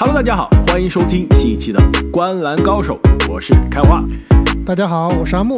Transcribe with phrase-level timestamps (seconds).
[0.00, 1.80] Hello，大家好，欢迎收听新一期的
[2.12, 4.00] 《观篮高手》，我是开花。
[4.64, 5.56] 大家好，我是阿木。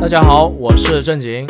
[0.00, 1.46] 大家好，我是正经。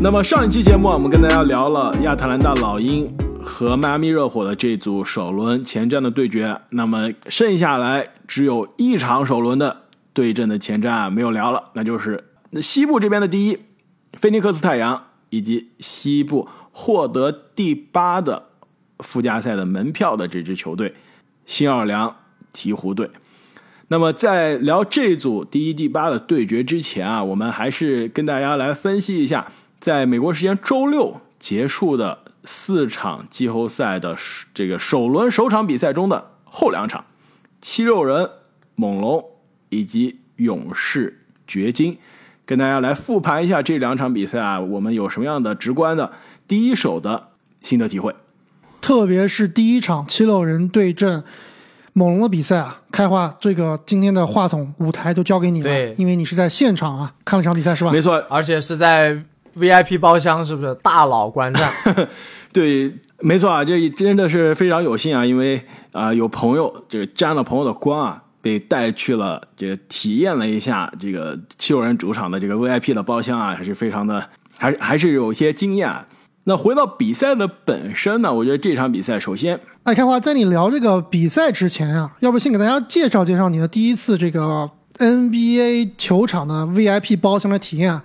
[0.00, 6.58] 那么上一期节目，我们跟大家聊了亚特兰大老鹰和迈阿密热火的这组首轮前瞻的对决。
[6.70, 9.82] 那么剩下来只有一场首轮的
[10.14, 12.24] 对阵的前瞻啊没有聊了，那就是
[12.62, 13.58] 西部这边的第一
[14.14, 18.44] 菲尼克斯太阳以及西部获得第八的
[19.00, 20.94] 附加赛的门票的这支球队
[21.46, 22.14] 新奥尔良
[22.52, 23.10] 鹈鹕队。
[23.88, 34.16] 那么在聊这组第一、第八的对决之前啊，我们还是跟大家来分析一下，在美国时间周六结束的四场季后赛的
[34.52, 37.04] 这个首轮首场比赛中的后两场，
[37.60, 38.28] 七六人、
[38.74, 39.24] 猛龙
[39.68, 41.98] 以及勇士、掘金，
[42.44, 46.10] 跟大家来复盘一下这两场比赛啊，我们有什么样的直观的
[46.48, 47.28] 第一手的
[47.62, 48.12] 心得体会？
[48.86, 51.24] 特别是第一场七六人对阵。
[51.92, 55.64] 猛龙的比赛啊，开话，这个今天的话筒舞台就交给你了。
[55.64, 57.90] 对，因为你是在现场啊，看了场比赛是吧？
[57.90, 59.16] 没错，而且是在
[59.56, 61.68] VIP 包厢，是不是大佬观战？
[62.52, 74.28] 对，没错啊，这真的是非常有幸啊，因为啊，有朋友这个沾了朋友的光啊，被带去了这个体验了一下这个七六人主场的这个 VIP 的包厢啊，还是非常的，
[74.58, 75.96] 还还是有些惊讶。
[76.48, 78.32] 那回到比赛的本身呢？
[78.32, 88.00] 我觉得这场比赛，首先，爱，开花，在你聊这个比赛之前啊，要不先给大家介绍介绍你的第一次这个 NBA 球场的 VIP 包厢的体验，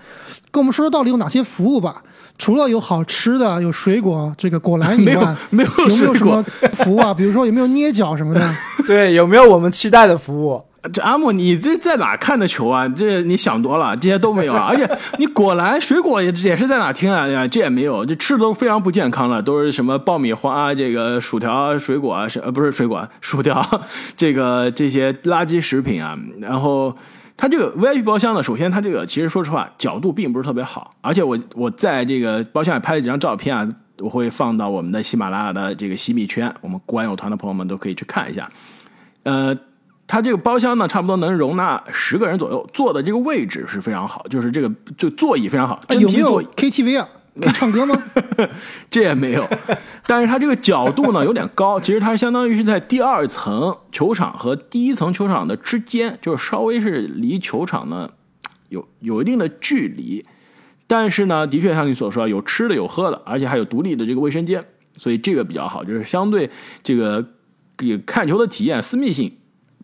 [0.49, 2.01] 跟我们说说到底有哪些服务吧？
[2.39, 6.41] 除了有好吃的、有水果、这个果篮以外，没有 有没有什么
[6.73, 7.13] 服务啊？
[7.13, 8.55] 比如说有没有捏脚什么的？
[8.87, 10.63] 对，有没有我们期待的服务？
[10.91, 12.87] 这阿木，你这在哪看的球啊？
[12.89, 14.65] 这你想多了，这些都没有啊！
[14.73, 17.27] 而且你果篮水果也也是在哪听啊？
[17.27, 23.63] 呀，这也没有，这吃的都非常不健康了，都是什么爆米花、这个薯条、水果啊，是呃不是水果，薯条，
[24.17, 26.17] 这个这些垃圾食品啊。
[26.39, 26.97] 然后
[27.37, 33.69] 它这个 VIP 包厢呢，首先它这个其实说实话角度并不是特别好，而且我我在这个包厢里拍了几张照片啊，
[33.99, 38.49] 我会放到我们的喜马拉雅的这个喜米圈，我们观友团的朋友们都可以去看一下，
[39.21, 39.55] 呃。
[40.11, 45.79] 它这个包厢呢，差不多能容纳十个人左右，坐的这个位置是非常好，就是这个就座椅非常好。
[45.97, 47.07] 有没有 KTV 啊？
[47.39, 47.95] 可 以唱歌吗？
[48.89, 49.47] 这也没有，
[50.05, 58.09] 但是它这个角度呢有点高，其实它相当于是在第二层球场和第一层球场的之间，就是稍微是离球场呢
[58.67, 60.25] 有有一定的距离。
[60.87, 64.61] 但是呢，的确像你所说，有吃的有喝的，而且还有独立的这个卫生间，
[64.97, 66.49] 所以这个比较好，就是相对
[66.83, 67.25] 这个
[67.77, 69.31] 给看球的体验私密性。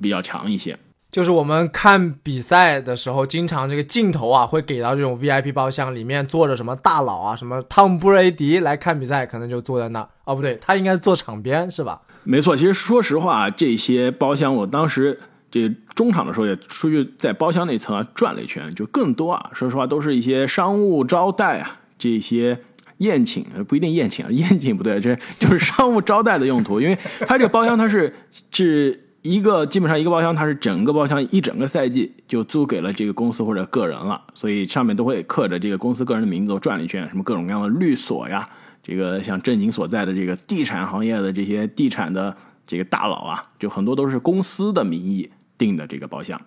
[0.01, 0.77] 比较强一些，
[1.09, 10.07] 就是我们看比赛的时候，经常这个镜头啊会给到这种 VIP 包厢，里面坐着什么大佬啊，什么汤姆布雷迪来看比赛，可能就坐在那。
[10.25, 12.01] 哦，不对，他应该坐场边是吧？
[12.23, 15.17] 没错，其实说实话，这些包厢我当时
[15.49, 22.59] 这中场的时候也出去在包厢那层啊转了一圈，就更多啊，说实话都是一些商务招待啊，这些
[22.97, 28.13] 宴请不一定宴请啊，宴请不对，这就是商务招待的用途，因为它这个包厢它是
[28.51, 29.05] 是。
[29.27, 36.53] 一个基本上一个包厢，它是整个包厢一整个赛季就租给了这个公司或者个人了，所以上面都会刻着这个公司个人的名字。
[36.53, 38.47] 我转了一圈，什么各种各样的律所呀，
[38.81, 42.35] 这个像正经所在的这个地产行业的这些地产的
[42.65, 46.39] 这个大佬啊，就很多都是公司的名义订的这个包厢。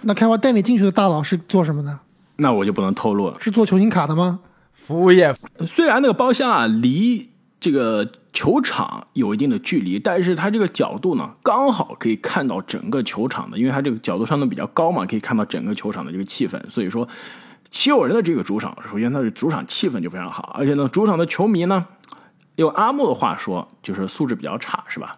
[0.00, 1.98] 那开发带你进去的大佬是做什么的？
[2.36, 3.36] 那我就不能透露了。
[3.38, 4.40] 是做球星卡的吗？
[4.72, 5.34] 服务业。
[5.66, 7.31] 虽然那个包厢啊离。
[7.62, 16.60] 这个球场有一定的距离，但是它这个角度呢，刚好可以看到整个球场的，因为它这个角度相对比较高嘛，可以看到整个球场的这个气氛。
[16.68, 17.08] 所以说，
[17.70, 21.86] 七六人的这个主场，首先它的主场气氛就非常好，而且呢，主场的球迷呢，
[22.56, 25.14] 用阿木的话说，就是素质比较差，是吧？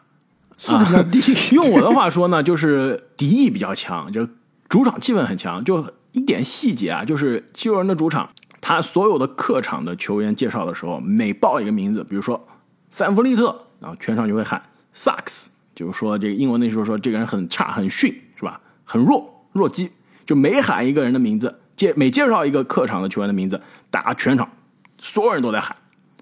[0.58, 1.54] 素质比较低。
[1.54, 4.28] 用我的话说呢，就是敌意比较强，就
[4.68, 8.28] 主场气氛很强，就一点细节啊，就是七六人的主场。
[8.66, 12.48] 他所有的客场的球员介绍的时候，每报一个名字，比如说
[12.88, 14.62] 范弗利特，然后全场就会喊
[14.96, 18.58] sucks，就是说这个英文那时候说这个人很差、很逊，是吧？
[18.84, 19.90] 很弱、弱鸡，
[20.24, 24.50] 就每喊一个人的名字，介每介绍一个客场的球员的名字，大家全场
[24.98, 25.76] 所有人都在喊，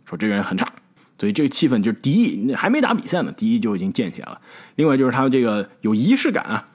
[0.05, 0.67] 说这个人很差，
[1.17, 4.41] 所以这个气氛就是敌意，还没打比赛呢，敌意就已经建起来了。
[4.75, 6.67] 另外就是他们这个有仪式感啊。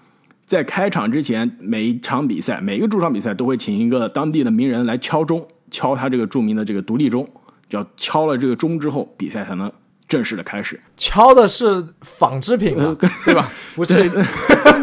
[0.45, 5.45] 在开场之前，每一场比赛，每一个主场比赛都会请一个当地的名人来敲钟。
[5.71, 7.27] 敲他这个著名的这个独立钟，
[7.69, 9.71] 要敲了这个钟之后，比赛才能
[10.07, 10.79] 正式的开始。
[10.95, 12.95] 敲的是纺织品吗？
[13.25, 13.51] 对吧？
[13.75, 14.09] 不是， 你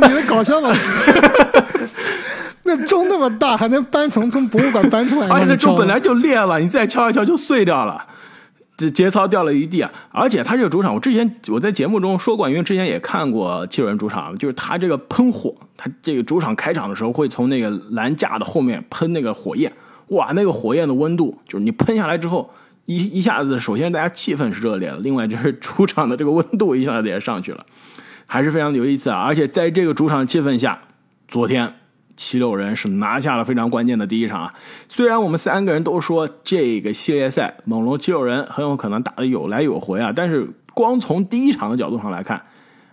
[0.01, 0.75] 在搞笑吗？
[2.67, 5.29] 那钟那么大，还能搬从从博物馆搬出来？
[5.29, 8.07] 而且那钟本来就裂了，你再敲一敲就碎掉了。
[8.77, 9.93] 这节操掉了一地啊！
[10.11, 19.73] 而且他这个主场，我之前我在节目中说过，因为之前也看过七六人主场，就是他这个喷火，他这个主场开场的时候会从那个栏架的后面喷那个火焰，
[20.09, 22.51] 哇，那个火焰的温度，就是你喷下来之后，
[22.87, 27.65] 一一下子，首先大家气氛是热烈的，另外就是 主场的这个温度一下子也上去了，
[28.27, 29.21] 还是非常有意思啊！
[29.21, 30.81] 而且在这个主场气氛下，
[31.29, 31.75] 昨天。
[32.17, 34.55] 七六人是拿下了非常关键的第一场啊！
[34.89, 42.41] 虽然我们三个人都说这个系列赛猛龙七六人很有可能打得有来有回啊，但是光从第一场的角度上来看，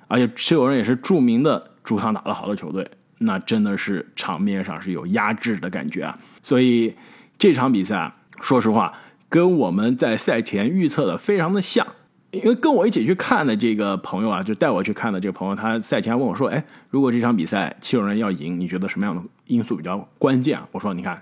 [0.07, 2.89] 而且七六人也是著名的主场打得好的球队，
[3.21, 6.19] 那真的是场面上是有压制的感觉啊！
[6.41, 6.93] 所以
[7.37, 8.93] 这场比赛，说实话，
[9.29, 11.85] 跟我们在赛前预测的非常的像。
[12.31, 21.21] 因为跟我一起去看的这个朋友啊，就带我去看的这个朋友，他赛前问我说：“哎，如果这场比赛七六人要赢，你觉得什么样的因素比较关键？”我说：“你看，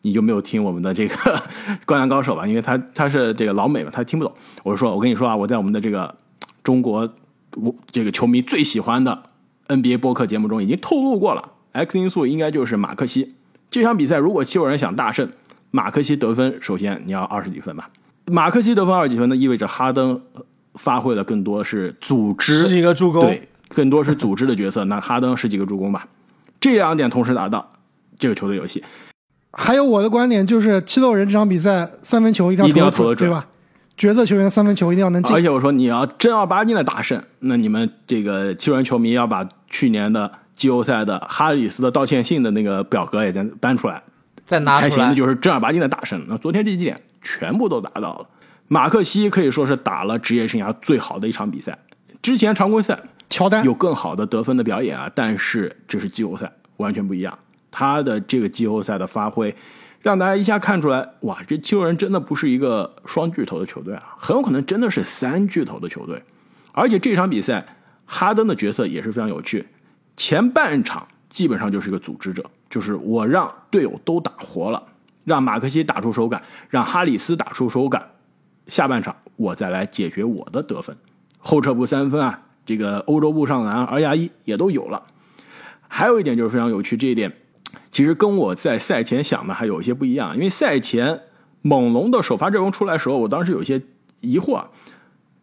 [0.00, 1.14] 你就没有听我们的这个
[1.84, 2.46] 《灌篮高手》吧？
[2.46, 6.16] 因为他他是这个老美嘛，他听不懂。”我说：“我跟你说啊，我在我们的这个
[6.64, 7.14] 中国
[7.56, 9.27] 我这个球迷最喜欢的
[9.68, 13.34] NBA 播客节目中已经透露过了，X 因素应该就是马克西。
[13.70, 15.30] 这场比赛如果七六人想大胜，
[15.70, 17.90] 马克西得分，首先你要二十几分吧。”
[18.30, 19.36] 马克西得分二十几分呢？
[19.36, 20.18] 意味着哈登
[20.74, 24.84] 发挥的更多是组织，十几个助攻，对，更多是组织的角色。
[24.84, 26.06] 那哈登十几个助攻吧，
[26.60, 27.72] 这两点同时达到，
[28.18, 28.82] 这个球队游戏。
[29.52, 33.46] 还有我的观点就是，七六人这场比赛三分球一定要投得准，对吧？
[33.96, 35.34] 角色球员三分球一定要能进。
[35.34, 44.02] 而且我说你要正儿八经的大胜，那你们这个七六人球迷要把去年的季后赛的哈里斯的道歉信的那个表格也再搬出来，
[44.46, 46.24] 再拿出来，才行的就是正儿八经的大胜。
[46.28, 47.00] 那昨天这几点。
[47.20, 48.28] 全部都达到了，
[48.68, 51.76] 马克西可以说是打了职业生涯最好的一场比赛。
[52.22, 52.96] 之前常规赛
[53.28, 57.36] 乔丹有更好的得分的表演啊，但是这是季后赛，完全不一样。
[57.72, 59.54] 他的这个季后赛的发挥，
[60.00, 66.22] 让大家一下看出来，哇，这七六人真的不是一个双巨头的球队啊，很有可能真的是三巨头的球队。
[66.70, 67.66] 而且这场比赛，
[68.08, 69.68] 哈登的角色也是非常有趣。
[70.16, 74.82] 前半场基本上就是一个组织者，就是我让队友都打活了。
[75.24, 78.12] 让马克西打出手感，让哈里斯打出手感，
[78.66, 80.96] 下半场我再来解决我的得分，
[81.36, 85.02] 后撤步三分啊，这个欧洲步上篮二压一也都有了。
[85.86, 87.30] 还有一点就是非常有趣，这一点
[87.90, 91.20] 其实跟我在赛前想的还有一些不一样，因为赛前
[91.60, 93.82] 猛龙的首发阵容出来的时候，我当时有些
[94.22, 94.64] 疑惑，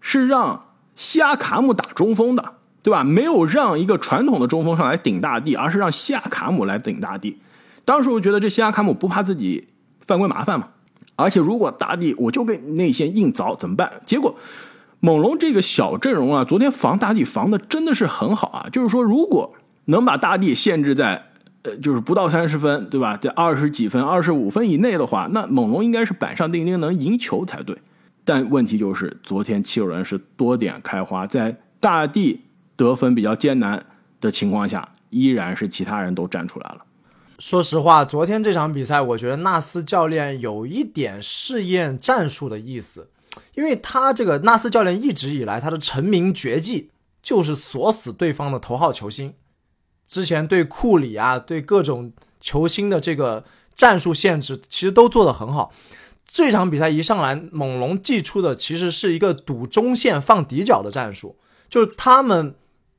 [0.01, 0.65] 是让
[0.95, 2.54] 西亚卡姆打中锋的，
[2.85, 3.03] 对吧？
[3.03, 7.39] 没有让一个传统的中锋上来顶大地，而是让西亚卡姆来顶大地。
[7.83, 9.67] 当时我觉得这西亚卡姆不怕自己。
[10.07, 10.67] 犯规麻烦嘛？
[11.15, 13.91] 而且如果大帝我就跟内线硬凿怎么办？
[14.05, 14.35] 结果
[14.99, 18.69] 猛龙这个小阵容啊，昨天防大帝防的真的是很好啊。
[18.71, 19.51] 就是说，如果
[19.85, 21.25] 能把大地限制在
[21.63, 23.17] 呃，就是不到三十分，对吧？
[23.17, 27.75] 在二十几分、二十五分以内的话，那猛龙应该是板上钉钉能赢球才对。
[28.23, 32.41] 但问题就是，昨天七六人是多点开花，在大地
[32.75, 33.85] 得分比较艰难
[34.19, 36.85] 的情况下，依然是其他人都站出来了。
[37.37, 43.09] 说实话，昨天这场比赛，我觉得纳斯教练有一点试验战术的意思，
[43.55, 46.91] 因为他这个纳斯教练一直以来他的成名绝技
[47.21, 49.33] 就是锁死对方的头号球星。
[50.07, 53.43] 之前对库里啊，对各种球星的这个
[53.73, 55.73] 战术限制，其实都做得很好。
[56.23, 61.37] 这场比赛一上来，猛龙祭出的其实是一个赌中线放底角的战术，
[61.69, 62.55] 就是他们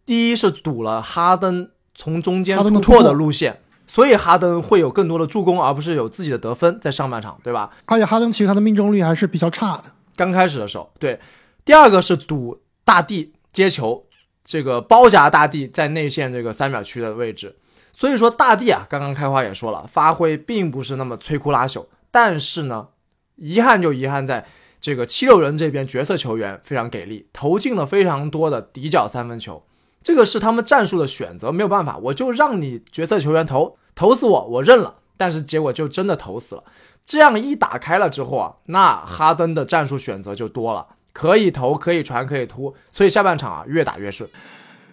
[0.07, 3.61] 第一是堵了哈登从中间突破的路线。
[3.89, 7.71] 所以哈登会有更多的助攻，而不是有自己的得分在上半场，对吧？
[7.85, 9.85] 而且哈登其实他的命中率还是比较差的。
[10.17, 11.21] 刚开始的时候，对。
[11.65, 14.07] 第二个是堵大地接球，
[14.45, 17.57] 这个包夹大地在内线这个三秒区的位置。
[17.93, 21.87] 所以说大地啊，刚刚开花也说了，发挥并不是那么摧枯拉朽。
[22.11, 22.89] 但是呢，
[23.37, 24.45] 遗憾就遗憾在
[24.81, 29.63] 这个七六人这边角色球员非常给力，投进了非常多的底角三分球。
[30.07, 34.99] 这个是他们战术的选择，没有办法，我就让你角色球员投投死我，我认了。
[35.17, 36.63] 但是结果就真的投死了。
[37.05, 44.31] 这样一打开了之后啊，那哈登的战术选择就多了，可以投，可以传，可以突，所以下半场啊越打越顺。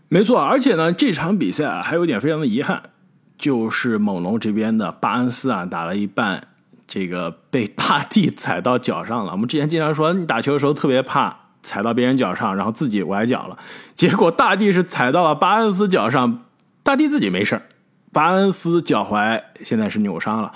[0.08, 2.90] 没错，而且呢，这场比赛啊还有点非常的遗憾，
[3.38, 6.48] 就是猛龙这边的巴恩斯啊打了一半，
[6.88, 9.34] 这个被大地踩到脚上了。
[9.34, 11.43] 我们之前经常说，你打球的时候特别怕。
[11.64, 13.58] 踩到别人脚上，然后自己崴脚了，
[13.96, 16.44] 结果大地是踩到了巴恩斯脚上，
[16.84, 17.60] 大地自己没事
[18.12, 20.52] 巴恩斯脚踝现在是扭伤了。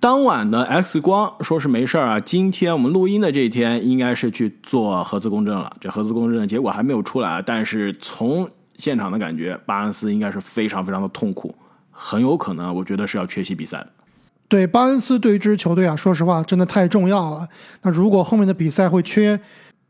[0.00, 11.54] 当晚的 X 光说是没事啊，今天我们录音的这一天应该是去做核磁共振了，这核磁共振的结果还没有出来，但是从现场的感觉，巴恩斯应该是非常非常的痛苦，
[11.92, 13.88] 很有可能我觉得是要缺席比赛的。
[14.48, 17.48] 对巴恩斯对于这支球队啊，说实话真的太重要了。
[17.82, 19.40] 那如果后面的比赛会缺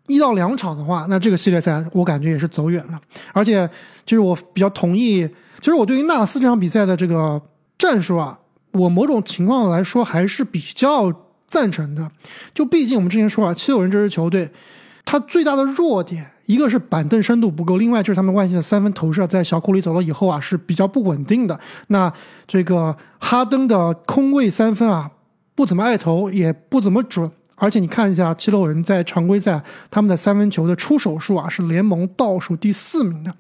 [0.09, 3.01] 一到两场的话，那这个系列赛我感觉也是走远了。
[3.33, 3.69] 而且，
[4.05, 5.27] 就是我比较同意，
[5.61, 7.41] 其实我对于纳斯这场比赛的这个
[7.79, 8.39] 战术啊，
[8.73, 11.13] 我某种情况来说还是比较
[11.47, 12.11] 赞成的。
[12.53, 14.51] 就毕竟我们之前说了，七六人这支球队，
[15.05, 21.59] 它最大的弱点一个是板凳深度不够，另外就是他们外线的三分投射在小库里走了以后啊是比较不稳定的。
[21.87, 22.13] 那
[22.49, 25.11] 这个哈登的空位三分啊，
[25.55, 27.31] 不怎么爱投，也不怎么准。
[27.63, 33.33] 而且你看一下七六人在常规赛他们的三分球的出手数啊，是联盟倒数第四名的，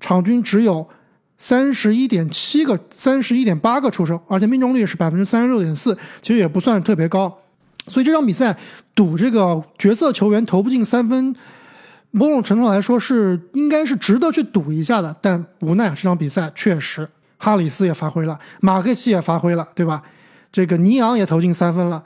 [0.00, 0.88] 场均只有
[1.36, 7.32] 三十一点七个、三十一点八个出手，而且命中率是百分之三十六点四，其实也不算特别高。
[7.86, 8.58] 所以这场比赛
[8.96, 11.32] 赌这个角色球员投不进三分，
[12.10, 15.14] 某种程度来说是应该是值得去赌一下的。
[15.22, 20.02] 但无奈这场比赛确实，哈里斯也发挥了，马克西也发挥了，对吧？
[20.50, 22.02] 这个尼昂也投进三分了。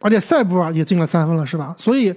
[0.00, 1.74] 而且塞布尔也进了三分了，是吧？
[1.78, 2.14] 所以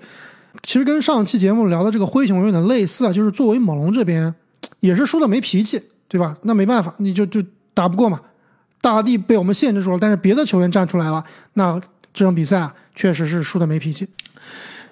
[0.63, 4.33] 其实跟上期节目聊的这个灰熊有点类似啊，就是作为猛龙这边
[4.79, 6.37] 也是输的没脾气，对吧？
[6.43, 8.21] 那没办法，你就就打不过嘛。
[8.81, 11.23] 大地被我们限制住了，但是别的球员站出来了，
[11.53, 11.79] 那
[12.13, 14.07] 这场比赛啊，确实是输的没脾气。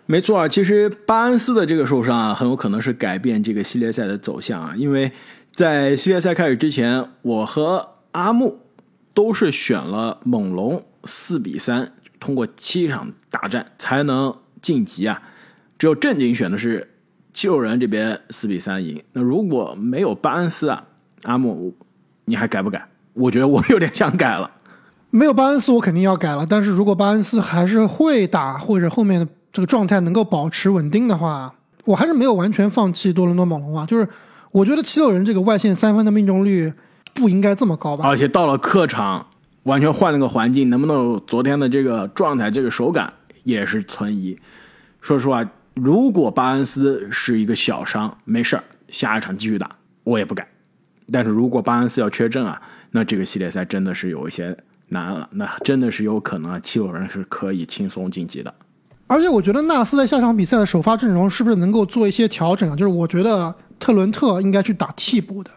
[0.06, 5.12] 没错啊，其实巴恩斯的这个受伤啊，很有可能是改变这个系列赛的走向啊，因为
[5.54, 8.60] 在系列赛开始之前，我和阿木
[9.14, 11.94] 都是选了猛龙四比三。
[12.22, 15.22] 通过七场大战才能晋级啊！
[15.80, 16.94] 只有正经选的是
[17.34, 19.04] 七六人这边四比三赢。
[19.14, 20.84] 那如果没有巴恩斯啊，
[21.24, 21.76] 阿木，
[22.26, 22.88] 你还改不改？
[23.14, 24.52] 我觉得我有点想改了。
[25.10, 26.46] 没有巴恩斯，我肯定要改了。
[26.48, 31.52] 但是如果巴恩斯还是会打，或者后面的这个状态能够保持稳定的话，
[31.86, 33.84] 我还是没有完全放弃多伦多猛龙啊。
[33.88, 34.08] 就是
[34.52, 36.72] 我觉得七六人这个外线三分的命中率
[37.16, 38.08] 不应该这么高吧？
[38.08, 39.26] 而且到了客场。
[39.64, 43.14] 完全换了个环境，能不能有昨天的这个状态、这个手感
[43.44, 44.38] 也是存疑。
[45.02, 49.70] 说实话，如果巴恩斯是一个小伤，没事儿，下一场继续打，
[50.04, 50.48] 我也不改。
[51.12, 54.58] 但是如果巴恩斯要缺阵啊，那这个系列赛真的是有一些
[54.90, 55.28] 难了。
[55.32, 58.54] 那真的是有可能啊，七六人是可以轻松晋级的。
[59.08, 62.76] 而且我觉得纳斯在下场比赛的首发阵容是不是能够做一些调整啊？
[62.76, 65.52] 就是我觉得特伦特应该去打替补的。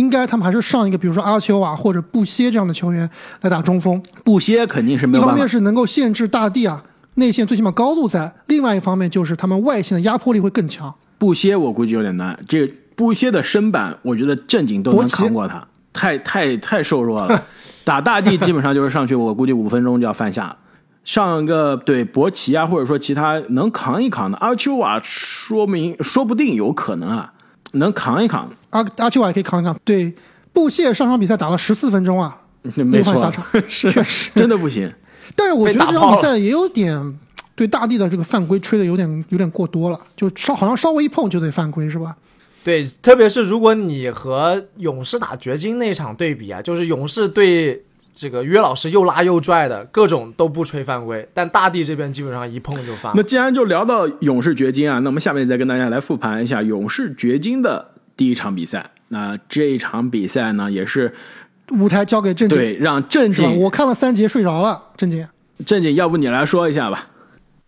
[0.00, 3.08] 应该他们还是上一个，比如说阿丘瓦或者布歇这样的球员
[3.42, 4.02] 来打中锋。
[4.24, 6.82] 布歇肯定是没有一方面是能够限制大地啊
[7.16, 10.94] 内线最起码高度在，另外一方面就是他们外线的压迫力会更强。
[11.18, 12.66] 布歇我估计有点难，这
[12.96, 17.44] 布歇的身板我觉得正经都能扛过他，太太太瘦弱了。
[17.84, 20.56] 打大地基本上就是上去，我估计五分钟就要犯下。
[21.04, 27.34] 上一个对博奇啊，或者说其他能扛一扛的阿丘瓦，说明说不定有可能啊。
[27.72, 29.78] 能扛一扛，阿阿丘瓦也可以扛一扛。
[29.84, 30.14] 对，
[30.52, 32.36] 布谢上场比赛打了十四分钟啊，
[32.74, 34.92] 没换下场， 确实真的不行。
[35.36, 37.18] 但是我觉得这场比赛也有点
[37.54, 42.16] 对大地的这个犯规吹的有点有点过多了，就稍好像稍微一碰就得犯规是吧？
[42.64, 47.84] 对，特别是如果你和勇士打掘金那场对比啊，就是勇士对。
[48.12, 53.12] 这个约老师又拉又拽的，各种都不吹犯规，但大地这边基本上一碰就犯。
[53.14, 58.90] 那既然就聊到勇士掘金啊，那我们下面再跟大家来复盘一下勇士掘金的第一场比赛。
[59.08, 61.14] 那这一场比赛呢，也是
[61.70, 63.58] 舞台交给正经，对，让正经。
[63.60, 65.26] 我看了三节睡着了，正经。
[65.64, 67.08] 正经，要不你来说一下吧？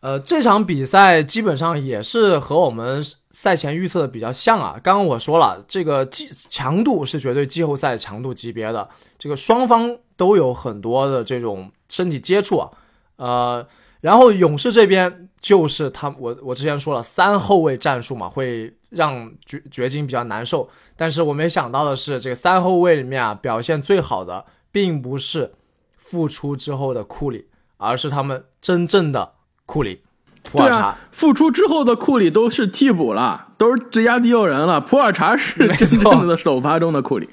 [0.00, 4.78] 呃，这场比赛基本上也是和我们赛前预测的比较像啊。
[4.82, 8.86] 刚刚我说了，这个季强度是绝对季后赛强度级别的，
[9.18, 12.68] 这个双方都有很多的这种身体接触啊。
[13.16, 13.66] 呃，
[14.02, 20.70] 然后勇士这边就是他，我我之前说了三后卫战术嘛，会让掘掘金比较难受。
[20.96, 25.52] 但是我没想到的是，这个三后卫里面啊，表现最好的并不是
[25.98, 29.32] 复出之后的库里，而是他们真正的。
[29.64, 30.02] 库里，
[30.42, 34.80] 普尔查复出之后的库里都是替补了，都是最佳第六人了。
[34.80, 37.30] 普尔查是真正的首发中的库里，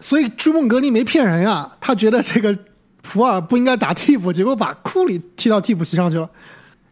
[0.00, 2.58] 所以朱梦格林没骗人呀，他觉得这个
[3.02, 6.28] 普尔不应该打替补，结果把库里踢到替补席上去了。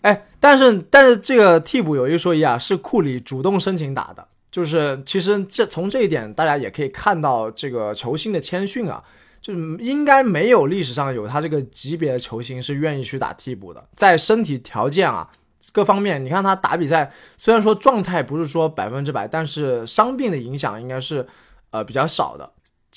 [0.04, 9.02] 哎，但是但是这个替补有一说一啊，是库里主动申请打的，就是其实这从这一点大家也可以看到这个球星的谦逊啊。
[9.40, 15.30] 就应该没有历史上有他这个级别的球星是愿意去打替补的，在身体条件啊
[15.70, 21.26] 各方面，你看他打比赛，虽然说状态不是说百分之百，但是伤病的影响应该是
[21.72, 22.50] 呃比较少的。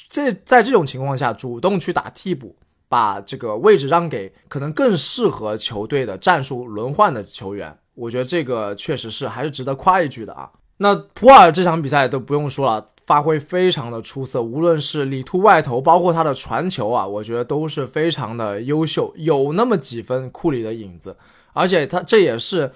[0.09, 2.55] 这在这种情况下，主动去打替补，
[2.89, 10.49] 把这个位置让给可能更适合球队的战术轮换的球员，我觉得这个确实是还是值得夸一句的啊。
[10.79, 21.17] 那普洱这场比赛都不用说了，发挥非常的出色，无论是里突外投，包括他的传球啊，我觉得都是非常的优秀，有那么几分库里的影子。
[21.53, 22.71] 而且他这也是，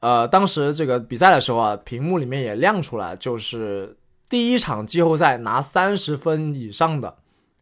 [0.00, 3.96] 呃，当时这个比赛的时候啊，屏幕里面也亮出来，就是
[4.28, 7.14] 第一场季后赛拿三十分以上的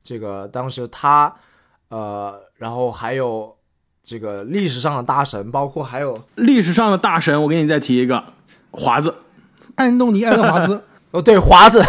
[0.03, 1.37] 这个，当时他，
[1.89, 3.55] 呃，然后还有
[4.03, 8.23] 这个历史上的大神，包括还有历史上的大神，我给你再提一个
[8.71, 9.15] 华子。
[9.77, 11.83] 安东尼·爱德华兹， 哦，对，华子，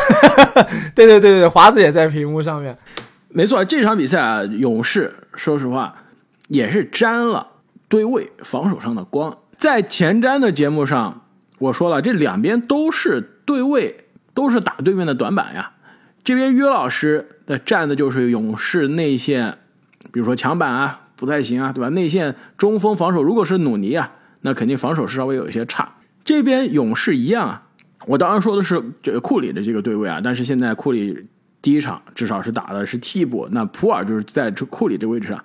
[0.96, 2.78] 对对对对，华子也在屏幕上面。
[3.30, 5.96] 没错，这场比赛啊，勇士说实话
[6.48, 7.48] 也是沾了
[7.88, 9.38] 对位防守上的光。
[9.58, 11.26] 在前瞻的节目上，
[11.60, 15.74] 我说了，这两边都是对位，都是打对面的短板呀。
[16.24, 19.60] 这边约老师的站的就是勇士内线，
[20.16, 21.90] 比如说墙板啊，不太行啊，对吧？
[21.90, 25.94] 内线中锋防守，如果是努尼啊，那肯定防守是稍微有一些差。
[26.24, 27.64] 这边勇士一样啊。
[28.08, 31.28] 我当然说的是这个库里的这个对位啊，但是现在库里
[31.62, 35.44] 第一场至少是打的是替补，那普尔就是在库里这位置上，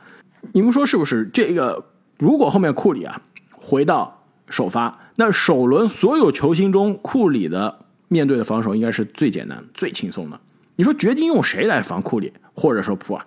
[0.52, 1.28] 你们说是不是？
[1.32, 1.86] 这个
[2.16, 10.38] 如果后面库里啊回到首发，那首轮所有球星中，库里的面对的防守应该是最简单、最轻松的。
[10.76, 13.26] 你说掘金用谁来防库里，或者说普尔？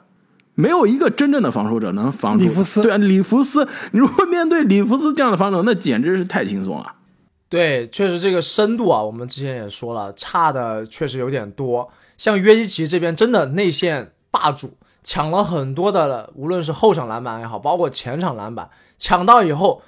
[0.55, 2.81] 没有一个真正的防守者能防住里弗斯。
[2.81, 6.93] 对啊，里弗斯，你如果面对里弗斯这样的防守，那简直是太轻松了。
[7.49, 11.89] 对，确实这个深度啊，我们之前也说了，差的确实有点多。
[12.17, 19.81] 像约基奇这边真的内线霸主，抢了很多的，无论是后场篮板也好，包括前场篮板，抢到以后，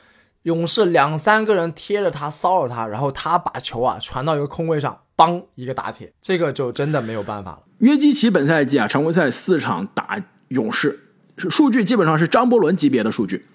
[0.44, 7.60] 勇士两三个人贴着他骚扰他，然后他把球啊传到一个空位上，帮一个打铁，这个就真的没有办法了。
[7.80, 11.00] 约基奇本赛季啊，常规赛四场打勇士，
[11.38, 13.46] 数据基本上是张伯伦级别的数据，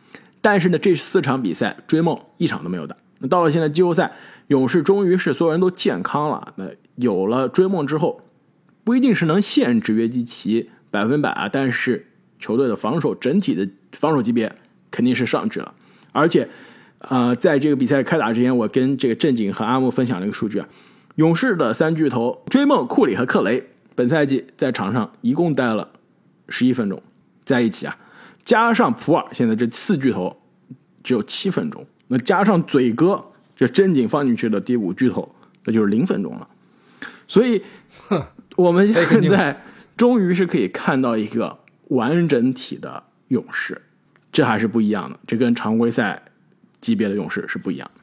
[0.41, 2.97] 但是呢，这四场比赛追梦一场都没有打。
[3.19, 4.13] 那到了现在季后赛，
[4.49, 6.55] 勇士终于是所有人都健康了。
[6.57, 6.65] 那
[6.97, 8.23] 有了追梦之后，
[8.83, 12.07] 不一定是能限制约基奇百分百啊，但是
[12.39, 14.55] 球队的防守整体的防守级别
[14.91, 15.75] 肯定是上去了。
[16.13, 16.49] 而且，
[17.01, 20.67] 呃，在这个比赛开打之前，我跟这个正经和阿木分享了一个数据啊，
[21.17, 23.63] 勇士的三巨头追梦、库里和克雷
[23.95, 25.91] 本赛季在场上一共待了
[26.51, 27.03] 十一分钟，
[27.45, 27.97] 在一起啊，
[28.45, 30.37] 加上普尔，现在这四巨头
[31.03, 31.87] 只有七分钟。
[32.09, 35.35] 那加上嘴哥这正经放进去的第五巨头，
[35.65, 36.49] 那就是零分钟了。
[37.29, 37.63] 所以，
[38.57, 39.63] 我们现在
[39.97, 41.57] 终于是可以看到一个
[41.89, 43.81] 完整体的勇士，
[44.33, 45.19] 这还是不一样的。
[45.27, 46.21] 这跟常规赛
[46.81, 48.00] 级别的勇士是不一样的。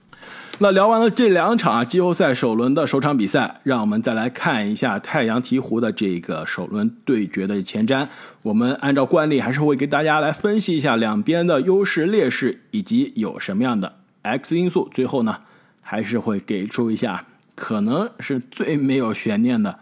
[0.60, 8.08] 那聊完了这两场季后赛首轮的首场比赛，让我们再来看一下太阳鹈鹕的这个首轮对决的前瞻。
[8.42, 13.98] 我们按照惯例，还是会给大家来分析一下两边的优势劣势，以及有什么样的。
[14.24, 15.42] X 因素，最后呢，
[15.84, 19.78] 还是会给出一下可能是最没有悬念的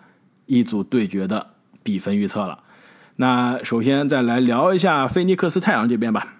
[0.45, 1.51] 一组对决的
[1.83, 2.59] 比分预测了。
[3.15, 6.33] 那首先再来聊一下菲尼克斯太阳这边吧。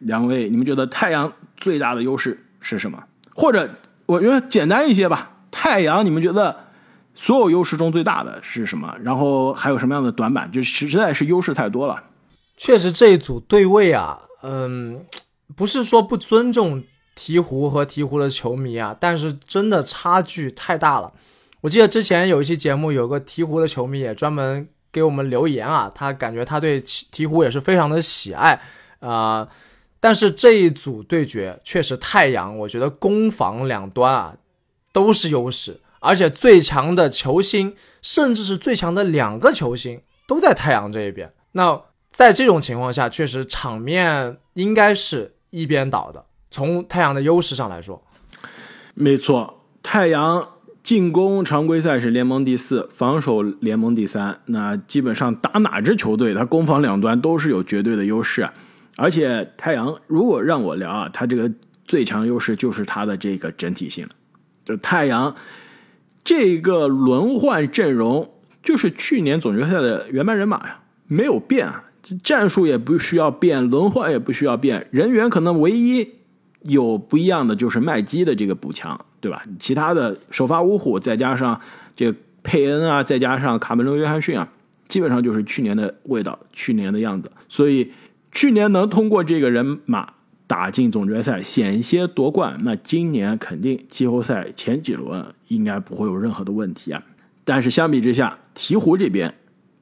[0.00, 3.04] 两位，你们觉得太阳最大的优势是什么？
[3.34, 3.68] 或者
[4.06, 5.32] 我觉得简单一些吧。
[5.50, 6.56] 太阳，你们觉得
[7.14, 8.96] 所有优势中最大的是什么？
[9.02, 10.50] 然后还有什么样的短板？
[10.52, 12.02] 就实在是优势太多了。
[12.56, 15.04] 确实，这一组对位啊，嗯，
[15.56, 16.82] 不是说不尊重。
[17.16, 21.12] 鹈鹕和鹈鹕的球迷啊，但是真的差距太大了。
[21.60, 28.58] 我记得之前有一期节目，有个鹈鹕的球迷也专门给我们留言啊，他感觉他对鹈鹕也是非常的喜爱
[29.00, 29.46] 啊。
[30.00, 34.36] 但是这一组对决确实，太阳我觉得攻防两端啊
[34.92, 41.32] 都是优势，而且最强的球星，甚至是最强的两个球星都在太阳这一边。
[41.52, 46.24] 那在这种情况下，确实场面应该是一边倒的。
[46.50, 48.02] 从太阳的优势上来说，
[48.94, 50.48] 没错，太阳
[50.82, 54.40] 进攻常规赛是联盟第四，防守联盟第三。
[54.46, 58.48] 那基本上打哪支球队，他攻防两端都是有绝对的优势。
[59.00, 61.50] 而且太阳如果让我聊啊，他这个
[61.86, 64.06] 最强优势就是他的这个整体性。
[64.64, 65.34] 就太阳
[66.22, 68.30] 这个轮换阵容，
[68.62, 71.84] 就是去年总决赛的原班人马呀，没有变啊，
[72.22, 76.20] 战术也不需要变，轮换也不需要变，人员可能唯一。
[76.64, 79.42] 有不一样的就是麦基的这个补强，对吧？
[79.58, 81.58] 其他的首发五虎再加上
[81.96, 84.46] 这个佩恩啊，再加上卡梅隆·约翰逊啊，
[84.86, 87.32] 基本上就是去年的味道，去年的样子。
[87.48, 87.90] 所以
[88.32, 90.14] 去年能通过这个人马
[90.46, 97.02] 打进总决赛，险些夺冠，那今年肯定季后赛前几轮应该不会有任何的问题啊。
[97.44, 99.34] 但是相比之下，鹈鹕这边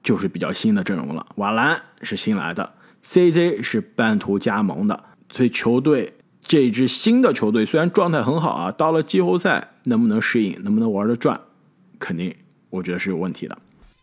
[0.03, 6.15] 就是比较新的阵容了，瓦兰是新来的，CJ 是半途加盟的，所以球队。
[6.41, 11.39] 这支新的球队虽然状态很好啊，到了季后赛能不能适应，能不能玩得转，
[11.99, 12.35] 肯定
[12.71, 13.59] 我觉得是有问题的。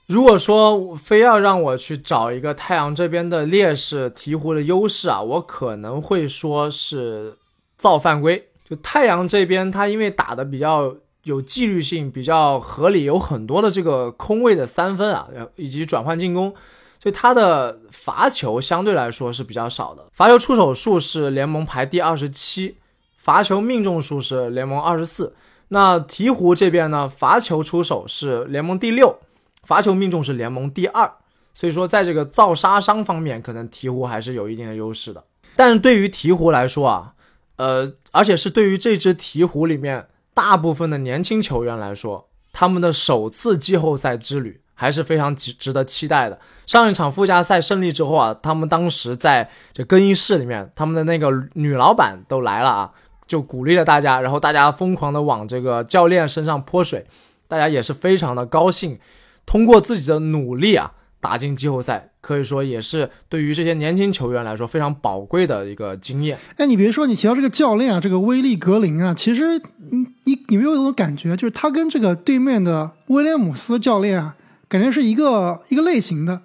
[0.07, 7.37] 如果说非要让我去找一个太阳这边的劣势，鹈鹕的优势啊，我可能会说是
[7.75, 8.49] 造犯规。
[8.69, 16.53] 就太阳这边，他因为打的比较有纪律性，比较合理，有很多的这个空位的三分啊，以及转换进攻，
[17.01, 20.05] 所以他的罚球相对来说是比较少的。
[20.11, 22.77] 罚球出手数是联盟排第二十七，
[23.17, 25.35] 罚球命中数是联盟二十四。
[25.69, 29.17] 那鹈鹕这边呢，罚球出手是联盟第六。
[29.65, 31.11] 罚球命中是联盟第二，
[31.53, 35.23] 所以说在这个造杀伤方面，可能鹈鹕还是有一定的优势的。
[35.55, 37.13] 但是对于鹈鹕来说啊，
[37.55, 46.39] 呃，而且是对于这支鹈鹕里面大部分的年轻球员来说，他们的首次季后赛之旅还是非常值值得期待的。
[46.65, 52.91] 上一场附加赛胜利之后啊，他们当时在这更衣室里面，他们的那个女老板都来了啊，
[53.25, 57.05] 就鼓励了大家，然后大家疯狂的往这个教练身上泼水，
[57.47, 58.99] 大家也是非常的高兴。
[59.45, 66.37] 通过自己的努力啊，打进季后赛，可以说也是对于这些年轻球员来说非常宝贵的一个经验。
[66.57, 69.59] 哎，你别说，你提到这个教练啊，这个威利格林啊，其实
[69.91, 74.35] 你你你没有一种感觉，就是他跟这个对面的威廉姆斯教练啊，
[74.67, 76.41] 感觉是一个一个类型的，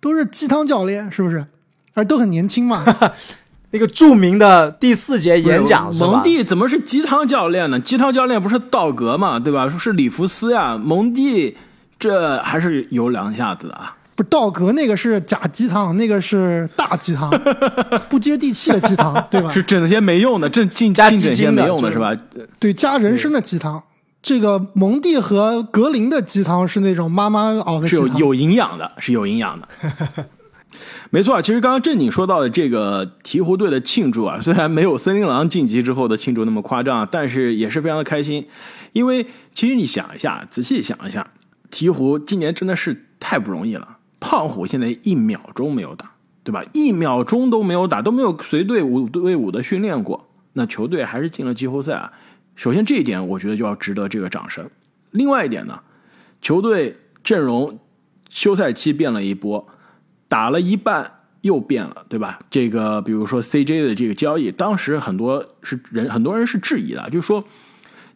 [0.00, 1.46] 都是鸡汤教练，是不是？
[1.94, 2.84] 而都很年轻嘛。
[3.72, 7.78] 那个著名的第四节演讲，蒙蒂怎么是鸡汤教练呢？
[7.78, 9.68] 鸡汤教练不是道格嘛，对吧？
[9.78, 11.56] 是里弗斯呀，蒙蒂。
[12.00, 13.94] 这还是有两下子的啊！
[14.16, 17.30] 不，道格那个是假鸡汤，那个是大鸡汤，
[18.08, 19.52] 不接地气的鸡汤，对吧？
[19.52, 22.16] 是整些没用的，这进加整些没用的是吧？
[22.58, 23.82] 对，加人参的鸡汤。
[24.22, 29.68] 这个蒙蒂和格林的鸡汤是那种妈妈熬的鸡汤，是有有营养的，是有营养的。
[31.10, 38.46] 没错，其实刚刚正经说到的这个鹈鹕队的庆祝啊，虽然没有森林狼晋级之后的庆祝那么夸张，但是也是非常的开心，
[38.92, 41.26] 因为其实你想一下，仔细想一下。
[41.70, 46.64] 鹈鹕今年真的是太不容易了，胖虎现在一秒钟没有打，对吧？
[46.72, 52.12] 一秒钟都没有打，都没有随队伍队伍的训练过，那球队还是进了季后赛啊。
[52.56, 54.68] 首先这一点，我觉得就要值得这个掌声。
[55.12, 55.80] 另外一点呢，
[56.42, 57.78] 球队阵容
[58.28, 59.66] 休赛期变了一波，
[60.28, 62.38] 打了一半又变了，对吧？
[62.50, 67.44] 这个比如说 CJ 的这个交易，当时很多是人很多人是质疑的，就是说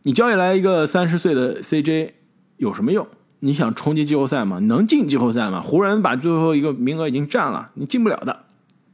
[0.02, 2.10] 你交易来一个三十岁的 CJ
[2.58, 3.06] 有什么用？
[3.44, 4.58] 你想冲击季后赛吗？
[4.60, 5.60] 能进季后赛吗？
[5.60, 8.44] 湖人把最后一个名额已经占了，你进不了的。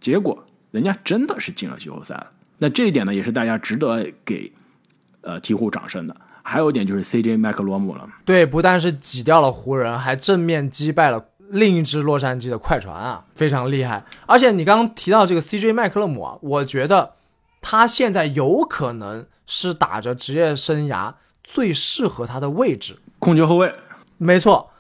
[0.00, 2.26] 结果人家真的是进了季后赛了。
[2.58, 4.52] 那这一点呢，也是大家值得给
[5.20, 6.16] 呃鹈鹕掌声的。
[6.42, 14.04] 还有一点就是 CJ 麦克罗姆了，对，不但是挤掉了湖人，还正面击败了另一支洛杉矶的快船啊，非常厉害。
[14.26, 17.12] 而且你刚刚提到这个 CJ 麦克勒姆啊，我觉得
[17.60, 23.72] 他现在有可能是打着职业生涯最适合他的位置——控球后卫。
[24.22, 24.70] 没错，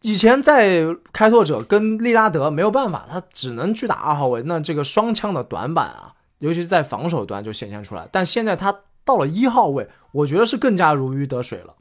[0.00, 4.42] 以前在开拓者跟利拉德没有办法，他只能去打二号位。
[4.46, 8.08] 那这个双枪的短板啊，尤其是在防守端就显现出来。
[8.10, 11.74] 但现在他到了一号位，我觉得是更加如鱼得水了。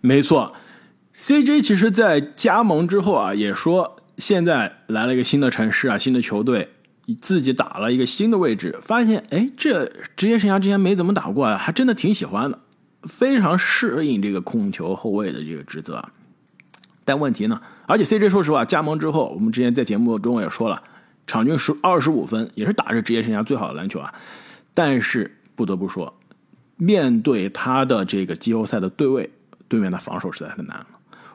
[0.00, 0.52] 没错
[1.14, 6.70] ，CJ 其实，在加盟之后啊，也说现在来了一个新的城市啊，新的球队，
[7.20, 12.58] 自己打了一个新的位置，发现哎，这职业生涯之前没怎么打过啊，还真的挺喜欢的，
[13.04, 16.04] 非常适应这个控球后卫的这个职责。
[17.04, 17.60] 但问题呢？
[17.86, 20.82] 而且 CJ 说实话，加盟之后，我们之前在节目中也说了，
[21.26, 24.12] 场均十二十五分，也是打着职业生涯最好的篮球啊。
[24.74, 26.14] 但是不得不说，
[26.76, 29.30] 面对他的这个季后赛的对位，
[29.68, 30.86] 对面的防守实在太难了。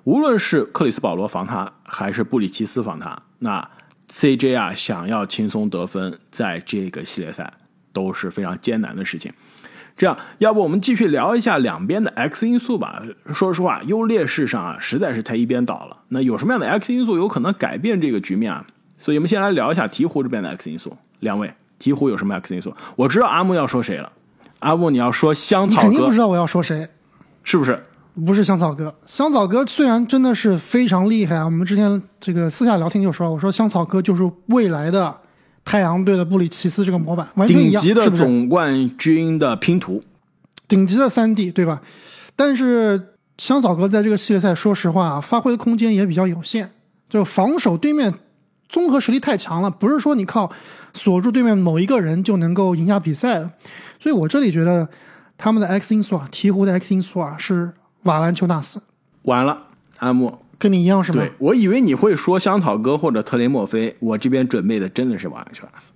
[0.06, 3.70] 无论是克里斯保罗防他，还是布里奇斯防他，那
[4.10, 7.54] CJ 啊想要轻松得分，在这个系列赛
[7.92, 9.32] 都是非常艰难的事情。
[9.98, 13.02] 这样，要不我们继续聊一下两边的 X 因素吧。
[13.34, 15.98] 说实话，优劣势上啊，实在是太一边倒了。
[16.10, 18.64] 那有什么样的 X 因素有可能改变这个局面啊？
[19.00, 20.96] 所以我们先来聊一下鹈鹕这边的 X 因素。
[21.22, 22.72] 两位，鹈鹕有什么 X 因素？
[22.96, 24.12] 我知道阿木要说谁了。
[24.60, 26.88] 阿木，你要说香草哥，肯定不知道我要说谁，
[27.44, 27.82] 是不是？
[28.24, 28.94] 不是香草哥。
[29.08, 35.16] 香草哥虽然真的是非常厉害啊，我们之前这个私下聊天就说，我说香草哥就是未来的。
[35.70, 40.02] 太阳队的布里奇斯这个模板完全一样，顶级的总冠军的拼图，
[40.66, 41.82] 顶级的三 D 对吧？
[42.38, 46.70] 但是香草哥在这个系列赛，说实话，发挥的空间也比较有限。
[47.10, 48.14] 就防守对面
[48.70, 50.50] 综合实力太强了，不是说你靠
[50.94, 53.52] 锁住对面某一个人就能够赢下比赛的。
[54.00, 54.88] 所以我这里觉得
[55.38, 58.82] 他们的 X 因素啊，鹈鹕的 X 因素啊是瓦兰丘纳斯。
[59.24, 59.64] 完了，
[59.98, 60.40] 阿木。
[60.60, 61.24] 跟你一样是吗？
[61.24, 65.92] 对，我以为你会说香草哥或者特雷莫菲，我这边准备的真的是瓦兰丘纳斯。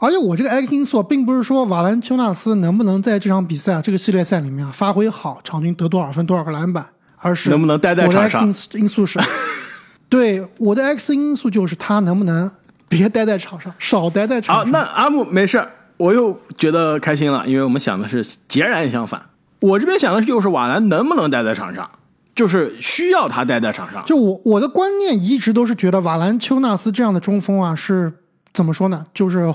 [0.00, 9.18] 而且我这个 X 因素并不是说瓦兰丘纳斯能不能在这场比赛啊这个系列赛里面啊发挥好，场均得多少分、多少个篮板，而是能不能待在我的场 X 上因因素是，
[10.08, 12.48] 对我的 X 因素就是他能不能
[12.88, 14.64] 别待在场上，少待在场上。
[14.64, 14.70] 啊。
[14.70, 15.66] 那阿木没事，
[15.96, 19.20] 我又觉得开心了，因为我们想的是截然相反。
[19.58, 21.90] 我这边想的就是瓦兰能不能待在场上，
[22.38, 24.00] 就是需要他待在场上。
[24.06, 28.12] 就我我的观念一直都是觉得瓦兰丘纳斯这样的中锋啊，是
[28.54, 29.04] 怎么说呢？
[29.12, 29.52] 就是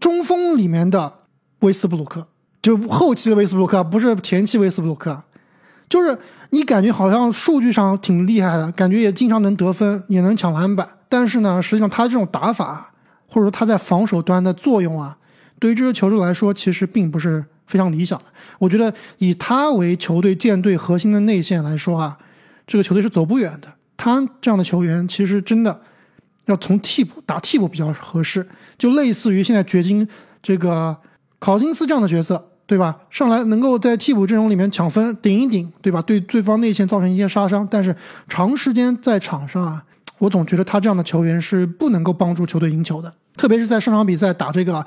[0.00, 1.20] 中锋里面的
[1.60, 2.26] 威斯布鲁克，
[2.60, 5.22] 就后期的威斯布鲁克，不是前期威斯布鲁克。
[5.88, 6.18] 就是
[6.50, 12.92] 你感觉好像数据上挺厉害的，感觉也经常能得分，也能抢篮板，但是呢，实际上他这种打法
[13.28, 15.16] 或者说他在防守端的作用啊，
[15.60, 18.24] 对于这支球队来说，其实并不是非常理想的。
[18.58, 22.18] 我觉得以他为球队舰队核心的内线来说啊，
[22.66, 23.68] 这个球队是走不远的。
[23.96, 25.80] 他这样的球员其实真的
[26.46, 30.08] 要从替补打替补比较合适，就类似于现在掘金
[30.42, 30.96] 这个
[31.38, 32.96] 考辛斯这样的角色，对吧？
[33.10, 36.00] 上来能够在替补阵容里面抢分、顶一顶，对吧？
[36.02, 37.94] 对对方内线造成一些杀伤，但是
[38.28, 39.84] 长时间在场上啊，
[40.18, 44.86] 我总觉得他这样的球员是不能够帮助球队赢球的，特别是在上场比赛打这个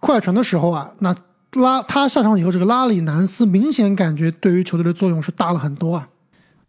[0.00, 1.14] 快船的时候啊，那
[1.60, 6.08] 拉他下场以后，这个拉里南斯明显感觉对于球队的作用是大了很多啊。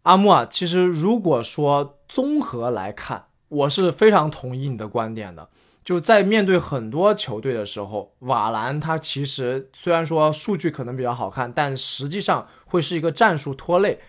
[0.02, 5.48] 阿木啊，其实如果说综合来看，我是非常同意你的观点的。
[5.84, 14.00] 就在面对很多球队的时候，瓦兰他其实虽然说数据可能比较好看，但实际上会是一个战术拖累。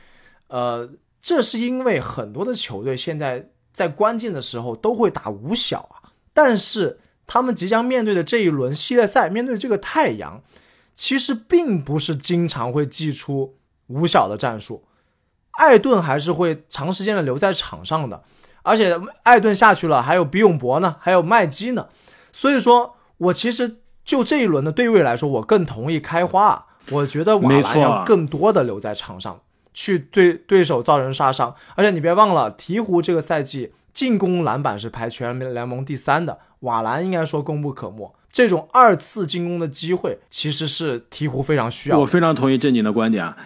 [0.48, 0.90] 呃，
[1.22, 10.42] 这是因为很多的球队现在在关键的时候都会打五小啊，但是他们即将面对的这一轮系列赛，面对这个太阳，
[10.98, 13.56] 其实并不是经常会祭出
[13.88, 14.84] 五小的战术。
[15.52, 18.24] 艾顿还是会长时间的留在场上的，
[18.64, 21.88] 而且艾顿下去了，还有比永博呢，还有麦基呢，
[22.32, 26.66] 所以说我其实就这一轮的对位来说，我更同意开花。
[26.90, 29.42] 我觉得瓦兰要更多的留在场上，
[29.74, 31.54] 去对对手造成杀伤。
[31.76, 38.16] 而且你别忘了，鹈鹕这个赛季进攻篮板是排全联盟第三的，瓦兰应该说功不可没。
[38.32, 42.00] 这种二次进攻的机会，其实是鹈鹕非常需要。
[42.00, 43.38] 我非常同意正经的观点啊，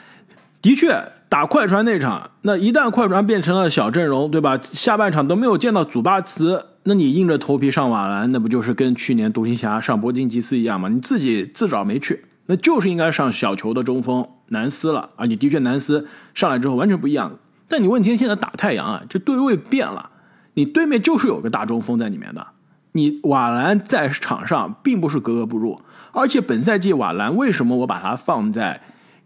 [0.62, 4.60] 的确，打快船那场，那一旦快船变成了小阵容，对吧？
[4.62, 10.89] 下半场都没有见到祖巴茨，那你硬着头皮上瓦兰，那不就是跟去年独行侠上铂金吉斯一样吗？
[10.89, 15.26] 你自己自找没趣，那就是应该上小球的中锋南斯了啊！
[15.26, 17.39] 你的确南斯上来之后完全不一样，
[17.70, 20.12] 但你问题现在打太阳啊，这对位变了，
[20.56, 22.46] 你对面就是有个大中锋在里面的。
[22.93, 28.82] 你瓦兰在场上并不是格格不入，而且本赛季瓦兰为什么我把它放在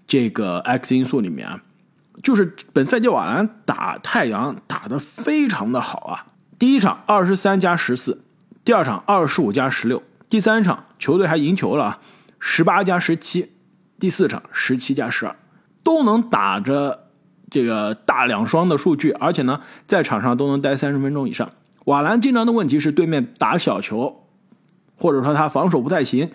[0.05, 1.61] 这个 X 因素里面啊？
[2.23, 6.25] 就是本赛季瓦兰打太阳打得非常的好啊！
[6.57, 8.21] 第一场二十三加十四，
[8.63, 11.99] 第二场二十五加十六，第三场球队还赢球了啊，
[12.39, 13.51] 十八加十七，
[13.99, 15.35] 第四场十七加十二，
[15.83, 17.09] 都能打着
[17.51, 21.51] 这个大两双的数据，而且呢在场上都能待三十分钟以上。
[21.85, 24.27] 瓦兰经常的问题是对面打小球，
[24.97, 26.29] 或者说他防守不太行，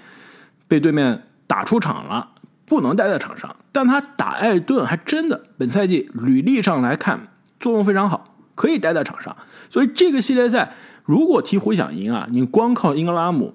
[0.67, 2.31] 被对面打出场了，
[2.65, 3.55] 不能待在场上。
[3.73, 9.37] 但他打艾顿还真的本赛季履历上来看作用非常好，可以待在场上。
[9.69, 10.73] 所以这个系列赛
[11.05, 13.55] 如果鹈鹕想赢啊，你光靠英格拉姆，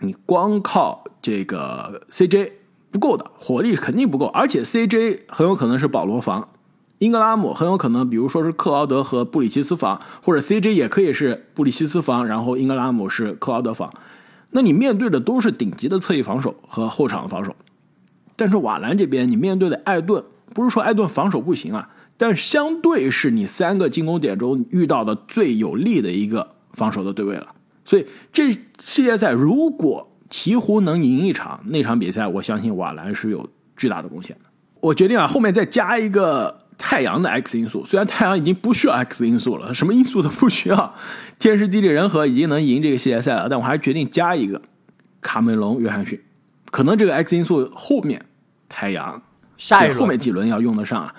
[0.00, 2.52] 你光靠这个 CJ
[2.90, 6.48] 不够的，火力肯定不够，而且 CJ 很有可能是保罗防。
[6.98, 13.92] 英格拉姆很有可能，比如说是克劳德和布里奇斯防，或者 CJ 也可以是布里奇斯防，然后英格拉姆是克劳德防。
[14.50, 17.54] 那你面对的都是顶级的侧翼防守和后场防守。
[18.34, 27.54] 但是瓦兰这边你面对的艾顿，不是说艾顿防守不行啊，但相对是你三个进攻点中遇到的最有利的一个防守的对位了。
[27.84, 34.50] 所以这系列赛如果鹈鹕能赢一场，那场比赛我相信瓦兰是有巨大的贡献的。
[34.80, 36.58] 我决定啊，后面再加一个。
[36.78, 40.94] 太阳的 X 因素，虽然太阳已经不需要 X 因素了，什么因素都不需要，
[41.38, 44.62] 天时地利人和已经能赢这个系列赛了，但我还是决定加一个
[45.20, 46.22] 卡梅隆·约翰逊。
[46.70, 48.24] 可能这个 X 因素后面
[48.68, 49.20] 太阳
[49.56, 51.14] 下一轮后面几轮要用得上啊，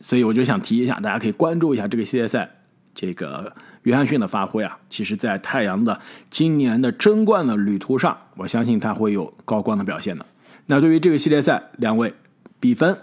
[0.00, 2.50] 所以我就想提一下，大家可以关注一下这个系列赛，
[2.94, 3.50] 这个
[3.84, 10.26] 约翰逊的发挥啊，其实在太阳的今年的争冠的旅途上，我相信他会有高光的表现的。
[10.66, 12.12] 那对于这个系列赛，两位
[12.60, 12.94] 比分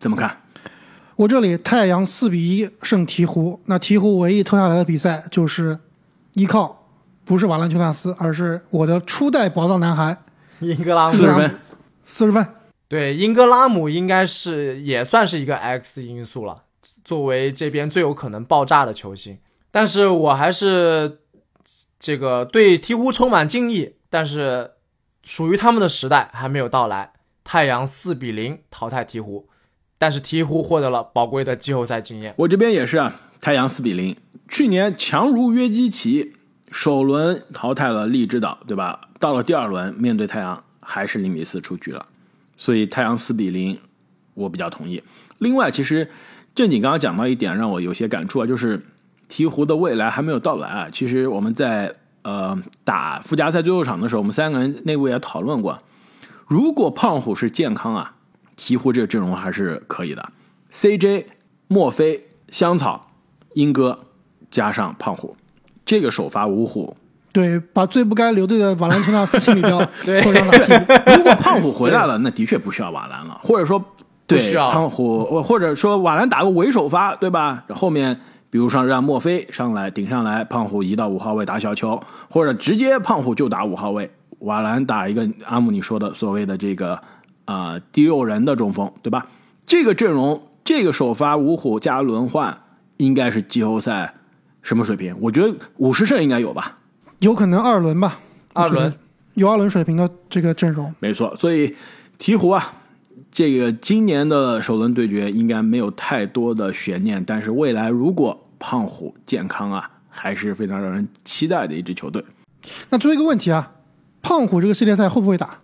[0.00, 0.40] 怎么看？
[1.16, 5.78] 我这里太阳四比一胜鹈鹕，那鹈鹕唯一偷下来的比赛就是
[6.34, 6.90] 依靠
[7.24, 10.22] 不是瓦兰丘纳斯，而是我的初代宝藏男孩
[10.60, 11.58] 英格拉姆四十分，
[12.04, 12.46] 四十分。
[12.86, 16.64] 对，英格拉姆应该是也算是一个 X 因素了，
[17.02, 19.38] 作为这边最有可能爆炸的球星。
[19.70, 21.20] 但是我还是
[21.98, 24.72] 这个对鹈鹕充满敬意，但是
[25.22, 27.12] 属于他们的时代还没有到来。
[27.42, 29.44] 太阳四比零淘汰鹈鹕，
[29.98, 32.34] 但是鹈鹕获得了宝贵的季后赛经验。
[32.38, 34.16] 我这边也是啊，太阳四比零，
[34.48, 36.34] 去年强如约基奇，
[36.70, 39.08] 首轮淘汰了利之岛，对吧？
[39.18, 42.04] 到了第二轮面对太阳还是零比四出局了，
[42.56, 43.78] 所以太阳四比零，
[44.34, 45.02] 我比较同意。
[45.38, 46.10] 另外，其实
[46.54, 48.78] 正经刚刚讲到一点让我有些感触啊，就是
[49.28, 50.88] 鹈鹕的未来还没有到来啊。
[50.92, 55.78] 其实我们在呃打附加赛最后场的时候，我们三个人内部也讨论过。
[56.46, 58.15] 如果胖虎是健康啊，
[58.56, 60.28] 鹈鹕这个阵容还是可以的。
[60.72, 61.24] CJ、
[61.68, 63.08] 墨菲、香草、
[63.54, 63.98] 英哥
[64.50, 65.36] 加上胖虎，
[65.84, 66.96] 这个首发五虎，
[67.32, 70.20] 对，把最不该留队的瓦兰丘纳斯清理掉， 对。
[71.16, 73.82] 如果胖虎回来了，那的确不需要瓦兰了，或者说
[74.26, 77.64] 对需要胖虎，或或者说瓦兰打个伪首发，对吧？
[77.68, 78.18] 后面
[78.50, 87.00] 比如说让墨菲上来顶上来，胖虎移到五号位打小球，或者直接胖虎就打五号位，瓦兰打一个阿姆你说的所谓的这个
[87.46, 89.26] 啊、呃第六人的中锋，对吧？
[89.66, 92.56] 这个阵容，这个首发五虎加轮换，
[92.98, 94.14] 应该是季后赛
[94.62, 95.16] 什么水平？
[95.20, 96.76] 我觉得五十胜应该有吧。
[97.20, 98.18] 有可能二轮吧，
[98.52, 98.92] 二轮
[99.34, 100.94] 有二轮水平的这个阵容。
[101.00, 101.74] 没错，所以
[102.18, 102.74] 鹈鹕啊，
[103.32, 112.24] 这个今年的首轮对决应该没有太多的悬念，但是未来如果胖虎健康啊，还是非常让人期待的一支球队。
[112.90, 113.72] 那最后一个问题啊，
[114.22, 115.58] 胖虎这个系列赛会不会打？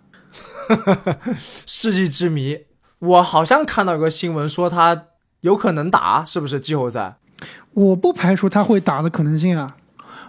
[1.67, 2.67] 世纪之谜，
[2.99, 5.07] 我好像看到有个新闻说他
[5.41, 7.17] 有可能打，是不是季后赛？
[7.73, 9.77] 我不排除他会打的可能性啊。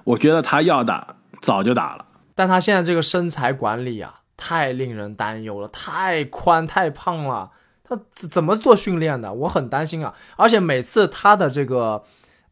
[0.05, 7.51] 我觉得他要打早就打了，但他现在这个身材管理啊，太令人担忧了，太宽太胖了，
[7.83, 9.31] 他怎怎么做训练的？
[9.33, 10.13] 我很担心啊！
[10.35, 12.03] 而且每次他的这个，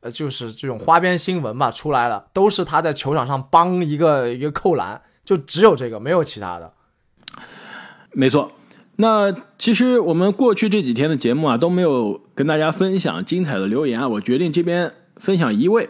[0.02, 6.74] 呃，就是这种花边新闻吧出来了，都是他在球场上帮一个一个扣篮，就只有这个，没有其他的。
[8.13, 8.52] 没错。
[8.97, 15.89] 那其实我们过去这几天的节目啊，都没有跟大家分享精彩的留言啊，我决定这边分享一位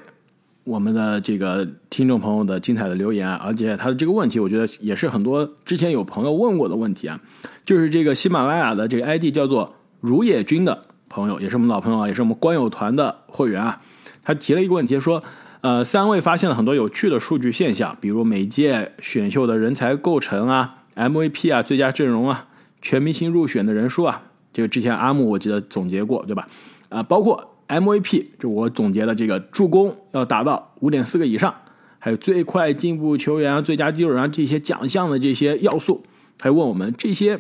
[0.64, 7.20] 我们的这个听众朋友的精彩的留言啊，而且他的这个问题，我觉得也是很多之前有朋友问过的问题啊，
[7.66, 13.82] 就是这个喜马拉雅的这个 ID 叫做如野君的朋友，也是我们老朋友啊，也是我们观友团的会员啊，
[14.24, 15.24] 他提了一个问题说。
[15.64, 22.48] 呃，三位发现了很多有趣的数据现象，比如每届选秀的人才构成啊、MVP 啊、最佳阵容啊、
[22.82, 24.24] 全明星入选的人数啊，
[24.54, 26.48] 这个之前阿木我记得总结过，对吧？
[26.90, 31.56] 啊、包括 MVP，这我总结的这个助攻要达到五点四个以上，
[32.00, 36.04] 还有最快进步球员啊、最佳第六人这些奖项的这些要素，
[36.40, 37.40] 还问我们这些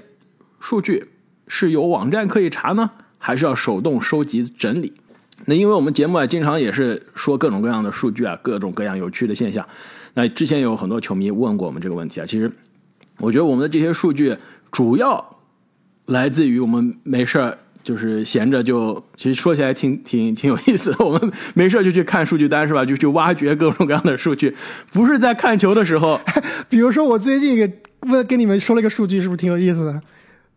[0.60, 1.10] 数据
[1.48, 4.94] 是有网站可以查呢，还是要手动收集整理？
[5.46, 9.68] 那因为我们节目啊，经常也是说各种各样的数据啊，各种各样有趣的现象。
[10.14, 12.50] 那之前有很多球迷问过我们这个问题啊，其实
[13.22, 14.36] 我觉得我们的这些数据
[14.72, 15.38] 主要
[16.08, 21.06] 来自于我们没事儿就是闲着就，其实说起来挺挺挺有意思的。
[21.06, 22.84] 我们没事就去看数据单是吧？
[22.84, 24.56] 就去挖掘各种各样的数据，
[24.92, 26.20] 不是在看球的时候。
[26.70, 30.02] 比如说，我最近给问跟你们说了一个数据，是不是挺有意思的？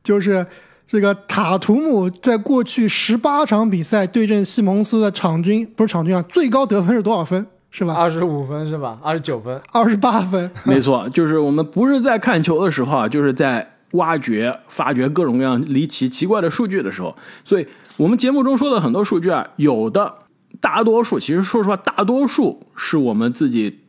[0.02, 0.46] 就是
[0.86, 7.46] 这个塔图姆在过去十八场比赛对阵西蒙斯的场均不是场均啊，最高得分是多少分？
[7.76, 7.92] 是吧？
[7.92, 8.96] 二十五分是吧？
[9.02, 9.60] 二十九分。
[9.72, 10.48] 二十八分。
[10.62, 17.16] 没错，就是我们不是在看球的时候啊，就是在挖掘、发掘各种各样离奇、奇怪的数据的时候。
[17.44, 20.14] 所以，我们节目中说的很多数据啊，有的
[20.60, 23.80] 大多数，其实说实话，大多数是我们自己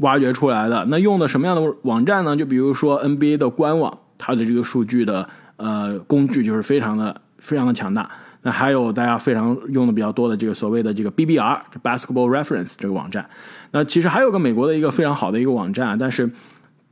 [0.00, 0.84] 挖掘出来的。
[0.90, 2.36] 那用的什么样的网站呢？
[2.36, 5.26] 就比如说 NBA 的官网，它的这个数据的
[5.56, 8.10] 呃工具就是非常的非常的强大。
[8.42, 13.28] 那还有大家非常用的比较多的这个所谓的这个 BBR Basketball Reference 这个网站，
[13.72, 16.30] 那其实还有个美国的一个非常好的一个网站，但是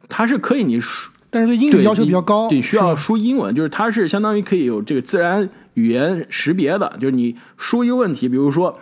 [0.09, 8.79] 它是可以你输但是对英语要求比较高，你你需要输英文，就是它是相当于可以有这个自然语言识别的，就是你输一个问题，比如说，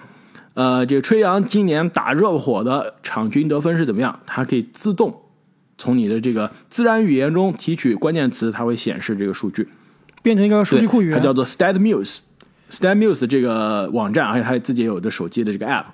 [0.54, 5.22] 呃，这个吹杨今年打热火的场均得分是怎么样，它可以自动
[5.78, 9.68] 从你的这个自然语言中提取关键词，它会显示这个数据。
[10.22, 11.18] 变成一个数据库语言。
[11.18, 12.20] 它叫做 StatMuse。
[12.70, 15.84] StatMuse 这个网站，而且它自己也有的手机的这个 App，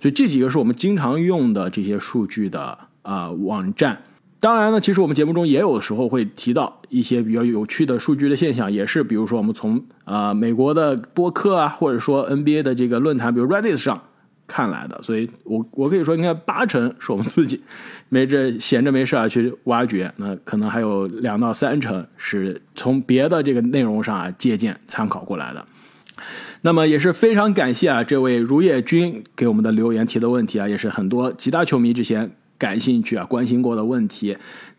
[0.00, 4.02] 所以这几个是我们经常用的这些数据的啊、网站。
[4.38, 14.02] 当然呢，其实我们节目中也有时候会提到一些比较有趣的数据的现象，也是比如说我们从啊、美国的播客啊，或者说 NBA 的这个论坛，比如 Reddit 上
[14.48, 15.00] 看来的。
[15.00, 17.62] 所以我我可以说，应该八成是我们自己
[18.08, 25.64] 没这闲着没事啊去挖掘，那可能还有两到三成是从别的这个内容上啊借鉴参考过来的。
[26.62, 34.36] 那么也是非常感谢啊，这位如叶君给我们的留言提的问题啊，也是很多其他球迷之前感兴趣啊、关心过的问题，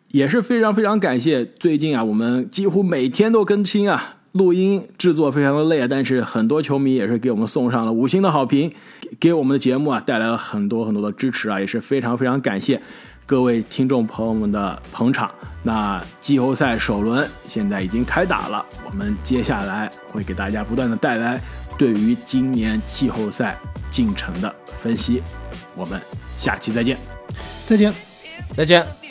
[0.10, 8.72] 也是非常非常感谢，最近啊，我们几乎每天都更新啊，录音制作非常的累，但是很多球迷也是给我们送上了五星的好评，
[9.20, 12.82] 给我们的节目啊带来了很多很多的支持啊，也是非常非常感谢
[13.26, 15.34] 各位听众朋友们的捧场。
[15.64, 21.40] 那季后赛首轮现在已经开打了，我们接下来会给大家不断的带来
[21.78, 23.58] 对于今年季后赛
[23.90, 25.24] 进程的分析。
[25.76, 26.00] 我们
[26.38, 26.98] 下期再见。
[27.66, 27.94] 再见。
[28.52, 29.03] 再见。